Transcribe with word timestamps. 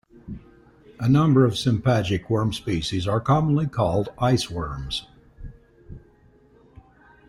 A 0.99 1.07
number 1.07 1.45
of 1.45 1.53
sympagic 1.53 2.27
worm 2.27 2.53
species 2.53 3.07
are 3.07 3.21
commonly 3.21 3.67
called 3.67 4.09
ice 4.17 4.49
worms. 4.49 5.05